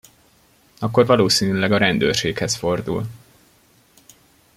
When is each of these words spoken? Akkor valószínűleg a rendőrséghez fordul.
Akkor 0.79 1.05
valószínűleg 1.05 1.71
a 1.71 1.77
rendőrséghez 1.77 2.55
fordul. 2.55 3.05